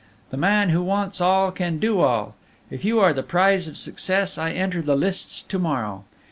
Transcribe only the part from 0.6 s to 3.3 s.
who wants all can do all. If you are the